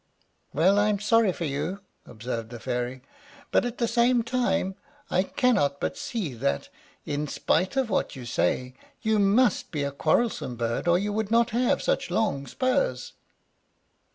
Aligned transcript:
"Well, 0.51 0.79
I 0.79 0.89
am 0.89 0.99
sorry 0.99 1.31
for 1.31 1.45
you," 1.45 1.81
observed 2.07 2.49
the 2.49 2.59
Fairy; 2.59 3.03
"but 3.51 3.65
at 3.65 3.77
the 3.77 3.87
same 3.87 4.23
time 4.23 4.73
I 5.11 5.21
cannot 5.21 5.79
but 5.79 5.95
see 5.95 6.33
that, 6.33 6.69
in 7.05 7.27
spite 7.27 7.77
of 7.77 7.91
what 7.91 8.15
you 8.15 8.25
say, 8.25 8.73
you 9.03 9.19
must 9.19 9.69
be 9.71 9.83
a 9.83 9.91
quarrelsome 9.91 10.55
bird, 10.55 10.87
or 10.87 10.97
you 10.97 11.13
would 11.13 11.29
not 11.29 11.51
have 11.51 11.83
such 11.83 12.09
long 12.09 12.47
spurs." 12.47 13.13